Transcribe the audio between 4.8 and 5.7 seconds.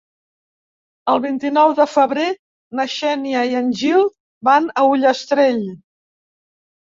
a Ullastrell.